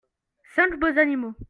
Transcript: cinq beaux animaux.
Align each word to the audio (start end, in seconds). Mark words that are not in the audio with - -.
cinq 0.55 0.77
beaux 0.79 0.97
animaux. 0.97 1.33